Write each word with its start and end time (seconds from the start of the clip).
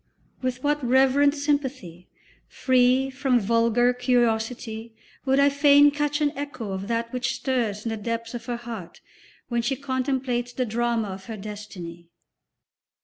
With 0.41 0.63
what 0.63 0.83
reverent 0.83 1.35
sympathy, 1.35 2.07
free 2.47 3.11
from 3.11 3.39
vulgar 3.39 3.93
curiosity, 3.93 4.95
would 5.25 5.39
I 5.39 5.49
fain 5.49 5.91
catch 5.91 6.21
an 6.21 6.31
echo 6.35 6.71
of 6.71 6.87
that 6.87 7.13
which 7.13 7.35
stirs 7.35 7.85
in 7.85 7.89
the 7.89 7.97
depths 7.97 8.33
of 8.33 8.47
her 8.47 8.57
heart 8.57 8.99
when 9.49 9.61
she 9.61 9.75
contemplates 9.75 10.53
the 10.53 10.65
drama 10.65 11.09
of 11.09 11.25
her 11.25 11.37
destiny. 11.37 12.07